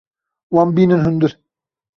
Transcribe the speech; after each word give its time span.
Wan 0.53 0.73
bînin 0.77 1.05
hundir. 1.05 1.39